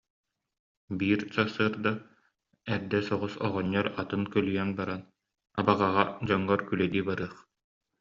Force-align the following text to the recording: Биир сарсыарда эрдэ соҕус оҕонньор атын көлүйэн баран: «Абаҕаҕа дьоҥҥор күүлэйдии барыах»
Биир 0.99 1.21
сарсыарда 1.33 1.91
эрдэ 2.73 2.99
соҕус 3.07 3.33
оҕонньор 3.45 3.87
атын 4.01 4.23
көлүйэн 4.33 4.69
баран: 4.79 5.01
«Абаҕаҕа 5.59 6.03
дьоҥҥор 6.27 6.59
күүлэйдии 6.67 7.05
барыах» 7.07 7.35